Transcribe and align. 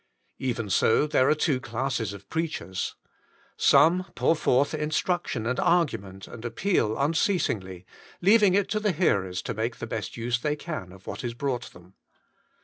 Even 0.39 0.67
so 0.67 1.05
there 1.05 1.29
are 1.29 1.35
two 1.35 1.59
classes 1.59 2.11
of 2.11 2.27
preachers. 2.27 2.95
Some 3.55 4.05
pour 4.15 4.35
forth 4.35 4.73
instruction 4.73 5.45
and 5.45 5.59
argument 5.59 6.25
and 6.27 6.43
appeal 6.43 6.95
unceasingh^, 6.95 7.85
leaving 8.19 8.55
it 8.55 8.67
to 8.69 8.79
the 8.79 8.93
hearers 8.93 9.43
to 9.43 9.53
make 9.53 9.75
the 9.75 9.85
best 9.85 10.17
use 10.17 10.39
they 10.39 10.55
can 10.55 10.91
of 10.91 11.05
what 11.05 11.23
is 11.23 11.35
brought 11.35 11.71
them. 11.73 11.93